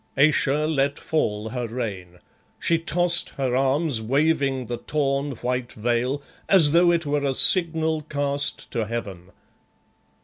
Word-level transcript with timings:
Ayesha 0.17 0.65
let 0.65 0.97
fall 0.97 1.49
her 1.49 1.67
rein. 1.67 2.17
She 2.57 2.79
tossed 2.79 3.29
her 3.37 3.55
arms, 3.55 4.01
waving 4.01 4.65
the 4.65 4.77
torn, 4.77 5.33
white 5.43 5.73
veil 5.73 6.23
as 6.49 6.71
though 6.71 6.91
it 6.91 7.05
were 7.05 7.23
a 7.23 7.35
signal 7.35 8.01
cast 8.09 8.71
to 8.71 8.87
heaven. 8.87 9.29